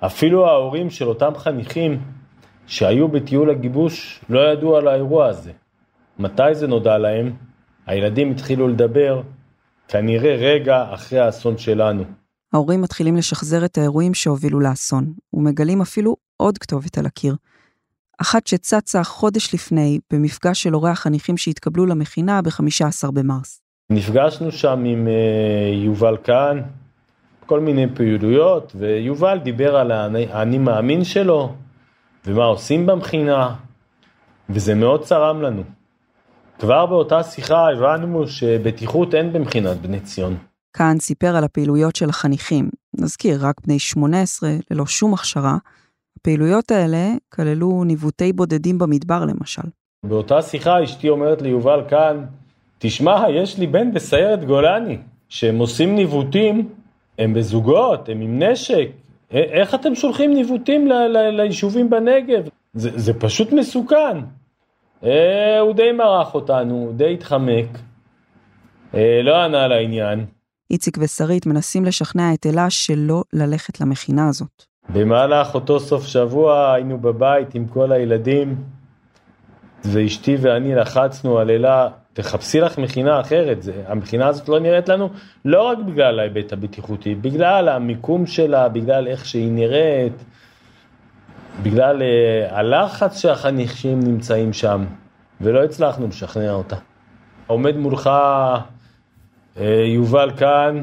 [0.00, 2.00] אפילו ההורים של אותם חניכים
[2.66, 5.52] שהיו בטיול הגיבוש לא ידעו על האירוע הזה.
[6.18, 7.32] מתי זה נודע להם?
[7.86, 9.22] הילדים התחילו לדבר
[9.88, 12.04] כנראה רגע אחרי האסון שלנו.
[12.52, 17.36] ההורים מתחילים לשחזר את האירועים שהובילו לאסון, ומגלים אפילו עוד כתובת על הקיר.
[18.18, 23.62] אחת שצצה חודש לפני במפגש של הורי החניכים שהתקבלו למכינה ב-15 במרס.
[23.90, 26.62] נפגשנו שם עם uh, יובל כהן,
[27.46, 31.54] כל מיני פעילויות, ויובל דיבר על האני מאמין שלו,
[32.26, 33.54] ומה עושים במכינה,
[34.50, 35.62] וזה מאוד צרם לנו.
[36.62, 40.36] כבר באותה שיחה הבנו שבטיחות אין במכינת בני ציון.
[40.72, 42.70] כאן סיפר על הפעילויות של החניכים.
[42.98, 45.56] נזכיר, רק בני 18, ללא שום הכשרה.
[46.20, 49.62] הפעילויות האלה כללו ניווטי בודדים במדבר למשל.
[50.06, 52.24] באותה שיחה אשתי אומרת ליובל כאן,
[52.78, 54.98] תשמע, יש לי בן בסיירת גולני,
[55.28, 56.68] שהם עושים ניווטים,
[57.18, 58.88] הם בזוגות, הם עם נשק,
[59.30, 60.88] איך אתם שולחים ניווטים
[61.32, 62.48] ליישובים בנגב?
[62.74, 64.18] זה, זה פשוט מסוכן.
[65.04, 67.78] אה, הוא די מרח אותנו, הוא די התחמק,
[68.94, 70.24] אה, לא ענה לעניין.
[70.70, 74.62] איציק ושרית מנסים לשכנע את אלה שלא ללכת למכינה הזאת.
[74.88, 78.56] במהלך אותו סוף שבוע היינו בבית עם כל הילדים,
[79.84, 85.08] ואשתי ואני לחצנו על אלה, תחפשי לך מכינה אחרת, זה, המכינה הזאת לא נראית לנו
[85.44, 90.24] לא רק בגלל ההיבט הבטיחותי, בגלל המיקום שלה, בגלל איך שהיא נראית,
[91.62, 94.84] בגלל uh, הלחץ שהחניכים נמצאים שם,
[95.40, 96.76] ולא הצלחנו לשכנע אותה.
[97.46, 98.10] עומד מולך
[99.56, 100.82] uh, יובל כאן,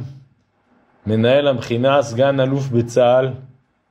[1.08, 3.30] מנהל המכינה, סגן אלוף בצה"ל,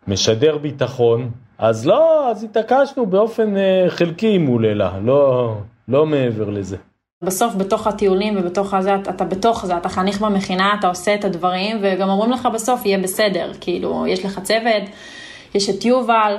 [0.08, 5.54] משדר ביטחון, אז לא, אז התעקשנו באופן uh, חלקי מול אלה, לא,
[5.88, 6.76] לא מעבר לזה.
[7.22, 11.76] בסוף בתוך הטיולים ובתוך הזה, אתה בתוך זה, אתה חניך במכינה, אתה עושה את הדברים,
[11.82, 14.82] וגם אומרים לך בסוף יהיה בסדר, כאילו, יש לך צוות,
[15.54, 16.36] יש את יובל,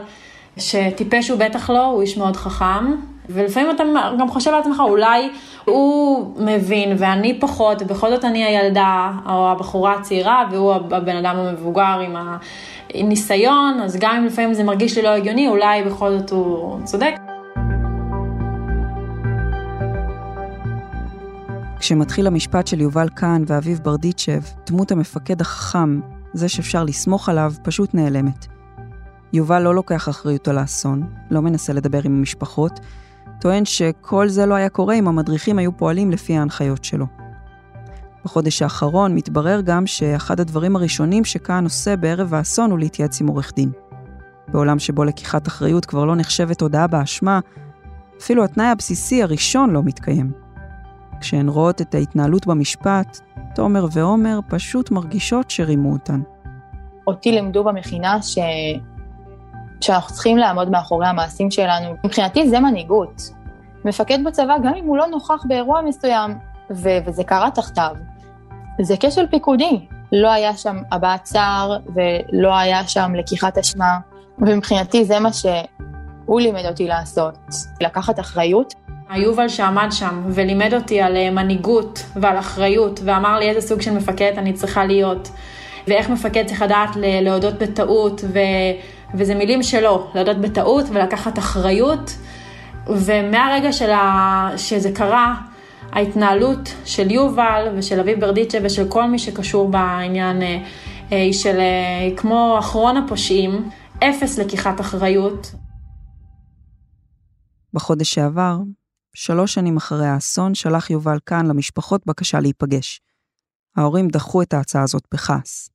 [0.59, 2.95] שטיפש הוא בטח לא, הוא איש מאוד חכם,
[3.29, 3.83] ולפעמים אתה
[4.19, 5.29] גם חושב לעצמך, אולי
[5.65, 11.99] הוא מבין ואני פחות, ובכל זאת אני הילדה או הבחורה הצעירה, והוא הבן אדם המבוגר
[12.05, 12.15] עם
[12.93, 17.13] הניסיון, אז גם אם לפעמים זה מרגיש לי לא הגיוני, אולי בכל זאת הוא צודק.
[21.79, 25.99] כשמתחיל המשפט של יובל קאן ואביב ברדיצ'ב, דמות המפקד החכם,
[26.33, 28.58] זה שאפשר לסמוך עליו, פשוט נעלמת.
[29.33, 32.79] יובל לא לוקח אחריות על האסון, לא מנסה לדבר עם המשפחות,
[33.41, 37.05] טוען שכל זה לא היה קורה אם המדריכים היו פועלים לפי ההנחיות שלו.
[38.25, 43.53] בחודש האחרון מתברר גם שאחד הדברים הראשונים שכהן עושה בערב האסון הוא להתייעץ עם עורך
[43.55, 43.71] דין.
[44.47, 47.39] בעולם שבו לקיחת אחריות כבר לא נחשבת הודאה באשמה,
[48.21, 50.31] אפילו התנאי הבסיסי הראשון לא מתקיים.
[51.21, 53.19] כשהן רואות את ההתנהלות במשפט,
[53.55, 56.21] תומר ועומר פשוט מרגישות שרימו אותן.
[57.07, 58.37] אותי לימדו במכינה ש...
[59.81, 61.95] שאנחנו צריכים לעמוד מאחורי המעשים שלנו.
[62.03, 63.29] מבחינתי זה מנהיגות.
[63.85, 66.37] מפקד בצבא, גם אם הוא לא נוכח באירוע מסוים,
[66.71, 67.95] ו- וזה קרה תחתיו,
[68.81, 69.79] זה כשל פיקודי.
[70.11, 73.97] לא היה שם הבעת צער ולא היה שם לקיחת אשמה,
[74.39, 77.37] ומבחינתי זה מה שהוא לימד אותי לעשות,
[77.81, 78.73] לקחת אחריות.
[79.09, 83.91] היובל שעמד שם ולימד אותי על אה, מנהיגות ועל אחריות, ואמר לי איזה סוג של
[83.91, 85.29] מפקד אני צריכה להיות,
[85.87, 88.39] ואיך מפקד צריך לדעת להודות בטעות, ו...
[89.13, 92.11] וזה מילים שלו, להודות בטעות ולקחת אחריות.
[92.87, 95.35] ומהרגע שלה, שזה קרה,
[95.91, 100.47] ההתנהלות של יובל ושל אביב ברדיצ'ה ושל כל מי שקשור בעניין אה,
[101.11, 103.69] אה, היא של אה, כמו אחרון הפושעים,
[104.03, 105.51] אפס לקיחת אחריות.
[107.73, 108.57] בחודש שעבר,
[109.13, 113.01] שלוש שנים אחרי האסון, שלח יובל כאן למשפחות בקשה להיפגש.
[113.77, 115.69] ההורים דחו את ההצעה הזאת בכעס.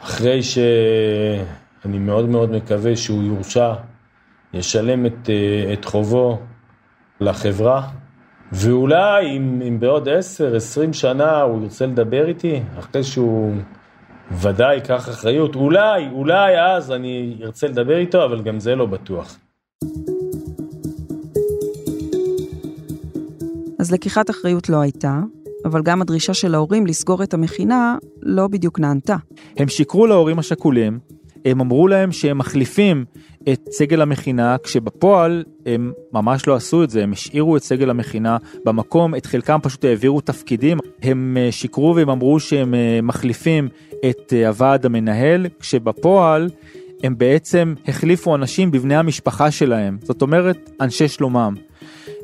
[0.00, 0.58] אחרי ש...
[1.86, 3.74] אני מאוד מאוד מקווה שהוא יורשע,
[4.54, 6.38] ישלם את, אה, את חובו
[7.20, 7.88] לחברה,
[8.52, 13.54] ואולי אם, אם בעוד 10-20 שנה הוא ירצה לדבר איתי, אחרי שהוא
[14.30, 19.38] ודאי ייקח אחריות, אולי, אולי אז אני ארצה לדבר איתו, אבל גם זה לא בטוח.
[23.78, 25.20] אז לקיחת אחריות לא הייתה,
[25.64, 29.16] אבל גם הדרישה של ההורים לסגור את המכינה לא בדיוק נענתה.
[29.56, 30.98] הם שיקרו להורים השכולים,
[31.46, 33.04] הם אמרו להם שהם מחליפים
[33.52, 38.36] את סגל המכינה, כשבפועל הם ממש לא עשו את זה, הם השאירו את סגל המכינה
[38.64, 43.68] במקום, את חלקם פשוט העבירו תפקידים, הם אה, שיקרו והם אמרו שהם אה, מחליפים
[44.10, 46.50] את אה, הוועד המנהל, כשבפועל
[47.02, 51.54] הם בעצם החליפו אנשים בבני המשפחה שלהם, זאת אומרת אנשי שלומם.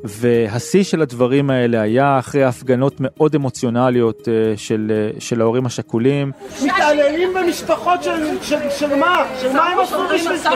[0.04, 6.32] והשיא של הדברים האלה היה אחרי הפגנות מאוד אמוציונליות אה, של, אה, של ההורים השכולים.
[6.64, 9.24] מתעללים במשפחות של, של, של מה?
[9.40, 10.48] של מה הם עשו בשביל זה?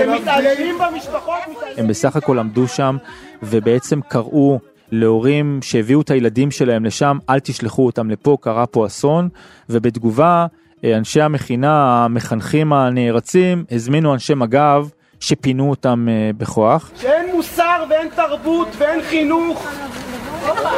[0.00, 1.38] הם מתעללים במשפחות?
[1.76, 2.96] הם בסך הכל עמדו שם
[3.42, 4.58] ובעצם קראו
[4.92, 9.28] להורים שהביאו את הילדים שלהם לשם, אל תשלחו אותם לפה, קרה פה אסון,
[9.70, 10.46] ובתגובה
[10.84, 14.86] אנשי המכינה, המחנכים הנערצים, הזמינו אנשי מג"ב
[15.24, 16.90] שפינו אותם אה, בכוח.
[16.96, 19.66] שאין מוסר ואין תרבות ואין חינוך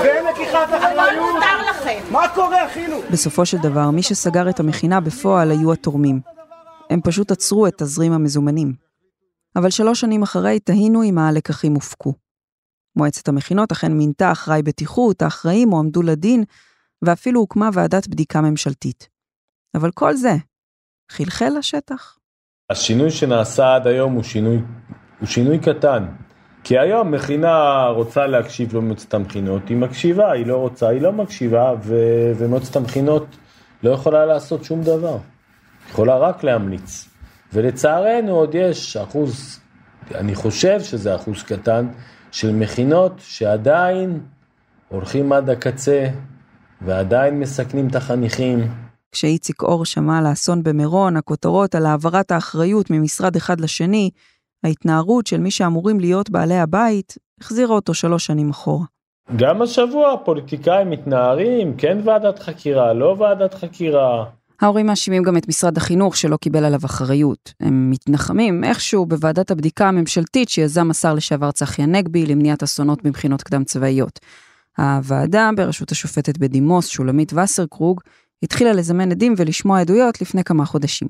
[0.05, 1.43] ואין לקיחת אחריות.
[2.11, 2.97] מה קורה, אחינו?
[3.11, 6.21] בסופו של דבר, מי שסגר את המכינה בפועל היו התורמים.
[6.91, 8.73] הם פשוט עצרו את תזרים המזומנים.
[9.57, 12.15] אבל שלוש שנים אחרי, תהינו אם הלקחים הופקו.
[12.97, 16.45] מועצת המכינות אכן מינתה אחראי בטיחות, האחראים הועמדו לדין,
[17.03, 19.09] ואפילו הוקמה ועדת בדיקה ממשלתית.
[19.77, 20.35] אבל כל זה
[21.11, 22.19] חלחל לשטח.
[22.71, 24.59] השינוי שנעשה עד היום הוא שינוי,
[25.21, 26.07] הוא שינוי קטן.
[26.65, 31.75] כי היום מכינה רוצה להקשיב למועצת המכינות, היא מקשיבה, היא לא רוצה, היא לא מקשיבה,
[31.83, 31.95] ו...
[32.37, 33.27] ומועצת המכינות
[33.83, 35.19] לא יכולה לעשות שום דבר.
[35.91, 37.09] יכולה רק להמליץ.
[37.53, 39.61] ולצערנו עוד יש אחוז,
[40.15, 41.87] אני חושב שזה אחוז קטן,
[42.33, 44.21] של מכינות שעדיין
[44.89, 46.07] הולכים עד הקצה
[46.81, 48.86] ועדיין מסכנים את החניכים.
[49.17, 54.11] כשאיציק אור שמע על האסון במירון, הכותרות על העברת האחריות ממשרד אחד לשני,
[54.65, 58.85] ההתנערות של מי שאמורים להיות בעלי הבית, החזירה אותו שלוש שנים אחורה.
[59.37, 64.25] גם השבוע הפוליטיקאים מתנערים, כן ועדת חקירה, לא ועדת חקירה.
[64.61, 67.53] ההורים מאשימים גם את משרד החינוך שלא קיבל עליו אחריות.
[67.61, 73.65] הם מתנחמים איכשהו בוועדת הבדיקה הממשלתית שיזם השר לשעבר צחי הנגבי למניעת אסונות במכינות קדם
[73.65, 74.21] צבאיות.
[74.79, 78.01] הוועדה, בראשות השופטת בדימוס שולמית וסרקרוג,
[78.43, 81.09] התחילה לזמן עדים ולשמוע עדויות לפני כמה חודשים.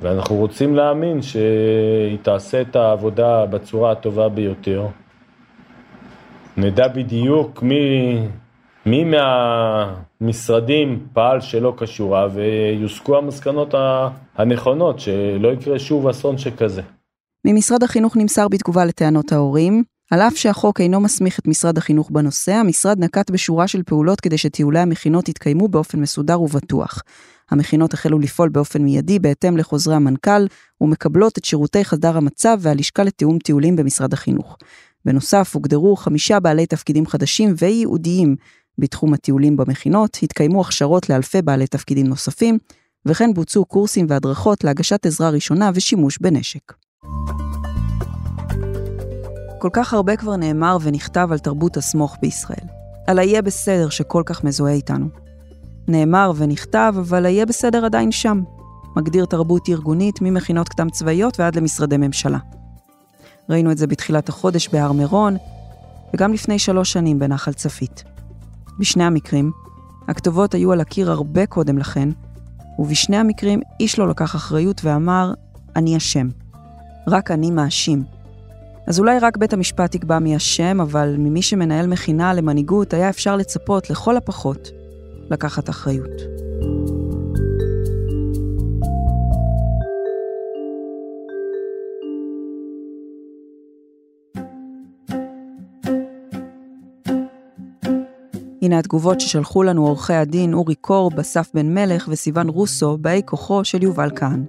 [0.00, 4.86] ואנחנו רוצים להאמין שהיא תעשה את העבודה בצורה הטובה ביותר.
[6.56, 8.18] נדע בדיוק מי,
[8.86, 9.04] מי
[10.20, 13.74] מהמשרדים פעל שלא קשורה ויוסקו המסקנות
[14.36, 16.82] הנכונות, שלא יקרה שוב אסון שכזה.
[17.44, 22.52] ממשרד החינוך נמסר בתגובה לטענות ההורים, על אף שהחוק אינו מסמיך את משרד החינוך בנושא,
[22.52, 27.02] המשרד נקט בשורה של פעולות כדי שטיולי המכינות יתקיימו באופן מסודר ובטוח.
[27.50, 30.46] המכינות החלו לפעול באופן מיידי בהתאם לחוזרי המנכ"ל,
[30.80, 34.56] ומקבלות את שירותי חדר המצב והלשכה לתיאום טיולים במשרד החינוך.
[35.04, 38.36] בנוסף, הוגדרו חמישה בעלי תפקידים חדשים וייעודיים
[38.78, 42.58] בתחום הטיולים במכינות, התקיימו הכשרות לאלפי בעלי תפקידים נוספים,
[43.06, 46.72] וכן בוצעו קורסים והדרכות להגשת עזרה ראשונה ושימוש בנשק.
[49.58, 52.66] כל כך הרבה כבר נאמר ונכתב על תרבות הסמוך בישראל.
[53.06, 55.08] על ה"יהיה בסדר" שכל כך מזוהה איתנו.
[55.88, 58.42] נאמר ונכתב, אבל ה"יהיה בסדר" עדיין שם.
[58.96, 62.38] מגדיר תרבות ארגונית ממכינות קדם צבאיות ועד למשרדי ממשלה.
[63.48, 65.36] ראינו את זה בתחילת החודש בהר מירון,
[66.14, 68.04] וגם לפני שלוש שנים בנחל צפית.
[68.78, 69.52] בשני המקרים,
[70.08, 72.08] הכתובות היו על הקיר הרבה קודם לכן,
[72.78, 75.32] ובשני המקרים איש לא לקח אחריות ואמר,
[75.76, 76.28] אני אשם.
[77.08, 78.17] רק אני מאשים.
[78.88, 83.36] אז אולי רק בית המשפט יקבע מי אשם, אבל ממי שמנהל מכינה למנהיגות היה אפשר
[83.36, 84.70] לצפות, לכל הפחות,
[85.30, 86.10] לקחת אחריות.
[98.62, 103.64] הנה התגובות ששלחו לנו עורכי הדין אורי קור, בסף בן מלך וסיון רוסו, באי כוחו
[103.64, 104.44] של יובל כהן.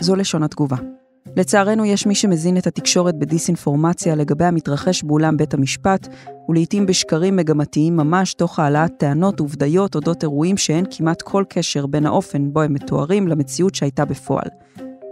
[0.00, 0.99] זו לשון התגובה.
[1.36, 6.08] לצערנו יש מי שמזין את התקשורת בדיסאינפורמציה לגבי המתרחש באולם בית המשפט,
[6.48, 12.06] ולעיתים בשקרים מגמתיים ממש תוך העלאת טענות ובדיות אודות אירועים שאין כמעט כל קשר בין
[12.06, 14.48] האופן בו הם מתוארים למציאות שהייתה בפועל.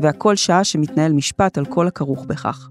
[0.01, 2.69] והכל שעה שמתנהל משפט על כל הכרוך בכך.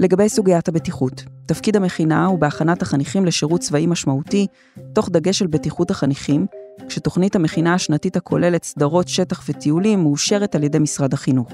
[0.00, 4.46] לגבי סוגיית הבטיחות, תפקיד המכינה הוא בהכנת החניכים לשירות צבאי משמעותי,
[4.92, 6.46] תוך דגש על בטיחות החניכים,
[6.88, 11.48] כשתוכנית המכינה השנתית הכוללת סדרות שטח וטיולים מאושרת על ידי משרד החינוך.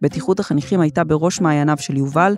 [0.00, 2.34] בטיחות החניכים הייתה בראש מעייניו של יובל,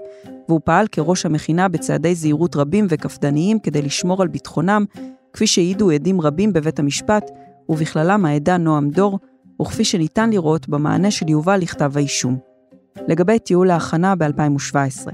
[0.49, 4.85] והוא פעל כראש המכינה בצעדי זהירות רבים וקפדניים כדי לשמור על ביטחונם,
[5.33, 7.31] כפי שהעידו עדים רבים בבית המשפט,
[7.69, 9.19] ובכללם העדה נועם דור,
[9.63, 12.39] וכפי שניתן לראות במענה של יובל לכתב האישום.
[13.09, 15.11] לגבי טיול ההכנה ב-2017,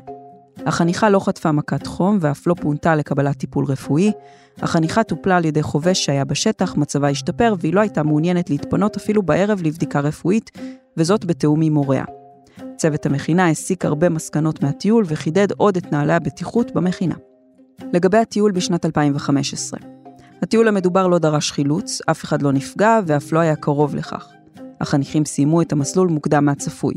[0.67, 4.13] החניכה לא חטפה מכת חום ואף לא פונתה לקבלת טיפול רפואי.
[4.63, 9.23] החניכה טופלה על ידי חובש שהיה בשטח, מצבה השתפר והיא לא הייתה מעוניינת להתפנות אפילו
[9.23, 10.51] בערב לבדיקה רפואית,
[10.97, 12.05] וזאת בתיאום עם מוריה.
[12.77, 17.15] צוות המכינה הסיק הרבה מסקנות מהטיול וחידד עוד את נעלי הבטיחות במכינה.
[17.93, 19.81] לגבי הטיול בשנת 2015,
[20.43, 24.29] הטיול המדובר לא דרש חילוץ, אף אחד לא נפגע ואף לא היה קרוב לכך.
[24.81, 26.95] החניכים סיימו את המסלול מוקדם מהצפוי.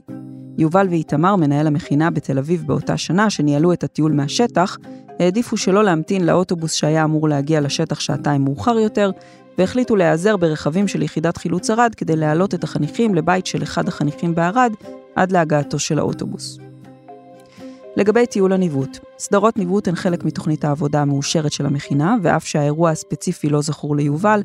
[0.58, 4.78] יובל ואיתמר, מנהל המכינה בתל אביב באותה שנה, שניהלו את הטיול מהשטח,
[5.20, 9.12] העדיפו שלא להמתין לאוטובוס שהיה אמור להגיע לשטח שעתיים מאוחר יותר,
[9.60, 14.36] והחליטו להיעזר ברכבים של יחידת חילוץ ערד כדי להעלות את החניכים לבית של אחד החניכים
[14.36, 14.74] בערד
[15.16, 16.58] עד להגעתו של האוטובוס.
[17.96, 23.50] לגבי טיול הניווט, סדרות ניווט הן חלק מתוכנית העבודה המאושרת של המכינה, ואף שהאירוע הספציפי
[23.50, 24.44] לא זכור ליובל,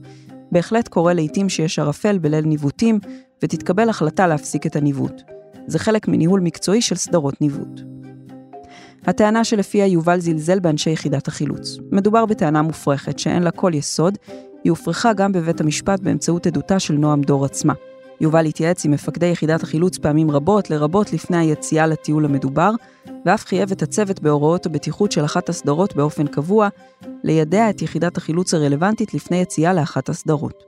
[0.53, 2.99] בהחלט קורה לעיתים שיש ערפל בליל ניווטים,
[3.43, 5.23] ותתקבל החלטה להפסיק את הניווט.
[5.67, 7.81] זה חלק מניהול מקצועי של סדרות ניווט.
[9.07, 11.79] הטענה שלפיה יובל זלזל באנשי יחידת החילוץ.
[11.93, 14.19] מדובר בטענה מופרכת שאין לה כל יסוד,
[14.65, 17.73] היא הופרכה גם בבית המשפט באמצעות עדותה של נועם דור עצמה.
[18.21, 22.71] יובל התייעץ עם מפקדי יחידת החילוץ פעמים רבות, לרבות לפני היציאה לטיול המדובר,
[23.27, 26.69] ואף חייב את הצוות בהוראות הבטיחות של אחת הסדרות באופן קבוע,
[27.25, 30.65] לידע את יחידת החילוץ הרלוונטית לפני יציאה לאחת הסדרות.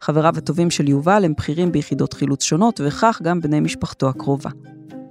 [0.00, 4.50] חבריו הטובים של יובל הם בכירים ביחידות חילוץ שונות, וכך גם בני משפחתו הקרובה.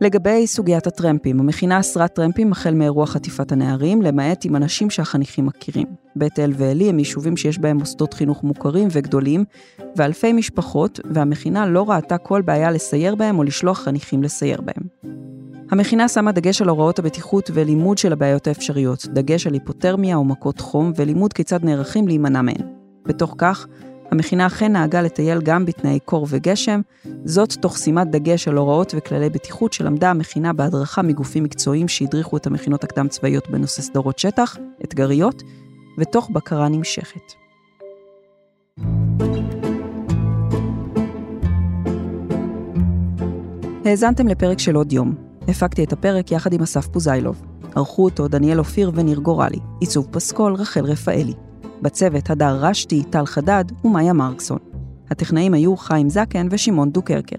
[0.02, 5.88] לגבי סוגיית הטרמפים, המכינה אסרה טרמפים החל מאירוע חטיפת הנערים, למעט עם אנשים שהחניכים מכירים.
[6.16, 9.44] בית אל ועלי הם יישובים שיש בהם מוסדות חינוך מוכרים וגדולים,
[9.96, 15.14] ואלפי משפחות, והמכינה לא ראתה כל בעיה לסייר בהם או לשלוח חניכים לסייר בהם.
[15.72, 20.60] המכינה שמה דגש על הוראות הבטיחות ולימוד של הבעיות האפשריות, דגש על היפותרמיה או מכות
[20.60, 22.62] חום, ולימוד כיצד נערכים להימנע מהן.
[23.06, 23.68] בתוך כך,
[24.12, 26.82] המכינה אכן נהגה לטייל גם בתנאי קור וגשם,
[27.26, 32.48] זאת תוך שימת דגש על הוראות וכללי בטיחות שלמדה המכינה בהדרכה מגופים מקצועיים שהדריכו את
[32.48, 35.44] המכינות הקדם צבאיות בנושא סדרות שטח, אתגריות,
[35.98, 37.34] ותוך בקרה נמשכת.
[43.86, 45.16] האזנתם לפרק של עוד יום.
[45.48, 47.42] הפקתי את הפרק יחד עם אסף פוזיילוב.
[47.76, 49.60] ערכו אותו דניאל אופיר וניר גורלי.
[49.80, 51.34] עיצוב פסקול רחל רפאלי.
[51.82, 54.58] בצוות הדר רשתי, טל חדד ומאיה מרקסון.
[55.10, 57.36] הטכנאים היו חיים זקן ושמעון דוקרקר.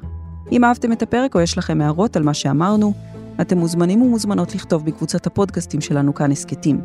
[0.53, 2.93] אם אהבתם את הפרק או יש לכם הערות על מה שאמרנו,
[3.41, 6.81] אתם מוזמנים ומוזמנות לכתוב בקבוצת הפודקאסטים שלנו כאן הסכתים.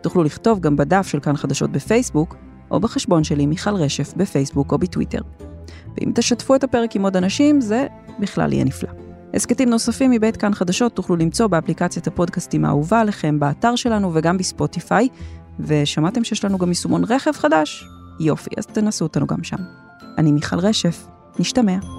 [0.00, 2.36] תוכלו לכתוב גם בדף של כאן חדשות בפייסבוק,
[2.70, 5.20] או בחשבון שלי מיכל רשף בפייסבוק או בטוויטר.
[5.96, 7.86] ואם תשתפו את הפרק עם עוד אנשים, זה
[8.20, 8.90] בכלל יהיה נפלא.
[9.34, 15.08] הסכתים נוספים מבית כאן חדשות תוכלו למצוא באפליקציית הפודקאסטים האהובה עליכם, באתר שלנו וגם בספוטיפיי,
[15.60, 17.84] ושמעתם שיש לנו גם יישומון רכב חדש?
[18.20, 19.56] יופי, אז תנסו אותנו גם שם.
[20.18, 21.06] אני מיכל רשף,
[21.38, 21.97] נשתמע.